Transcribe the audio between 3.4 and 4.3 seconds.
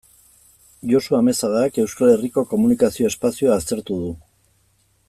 aztertu du.